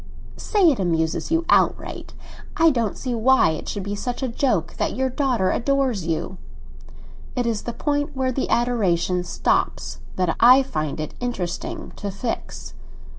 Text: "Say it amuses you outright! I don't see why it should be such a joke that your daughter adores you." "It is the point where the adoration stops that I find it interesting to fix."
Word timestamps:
"Say 0.37 0.71
it 0.71 0.79
amuses 0.79 1.29
you 1.29 1.45
outright! 1.47 2.15
I 2.57 2.71
don't 2.71 2.97
see 2.97 3.13
why 3.13 3.51
it 3.51 3.69
should 3.69 3.83
be 3.83 3.93
such 3.93 4.23
a 4.23 4.27
joke 4.27 4.73
that 4.77 4.95
your 4.95 5.11
daughter 5.11 5.51
adores 5.51 6.07
you." 6.07 6.39
"It 7.35 7.45
is 7.45 7.61
the 7.61 7.71
point 7.73 8.15
where 8.17 8.31
the 8.31 8.49
adoration 8.49 9.23
stops 9.23 9.99
that 10.15 10.35
I 10.39 10.63
find 10.63 10.99
it 10.99 11.13
interesting 11.21 11.91
to 11.97 12.09
fix." 12.09 12.73